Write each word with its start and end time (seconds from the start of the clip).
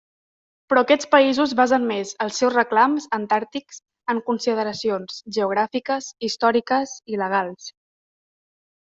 Però 0.71 0.81
aquests 0.83 1.07
països 1.15 1.51
basen 1.59 1.83
més 1.89 2.13
els 2.25 2.39
seus 2.41 2.55
reclams 2.55 3.05
antàrtics 3.17 3.79
en 4.15 4.21
consideracions 4.31 5.19
geogràfiques, 5.37 6.09
històriques 6.29 6.95
i 7.15 7.21
legals. 7.25 7.69